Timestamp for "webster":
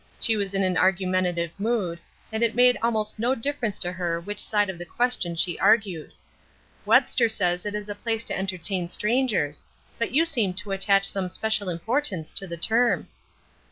6.85-7.29